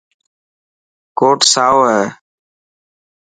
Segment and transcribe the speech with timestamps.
[1.19, 2.03] ڪوٽ سائو هي.